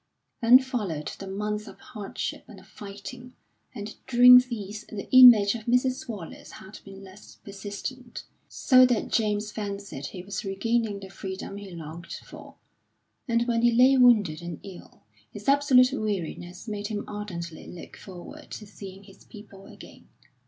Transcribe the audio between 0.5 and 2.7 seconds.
followed the months of hardship and of